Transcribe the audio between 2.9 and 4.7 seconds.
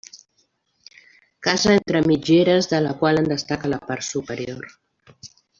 qual en destaca la part superior.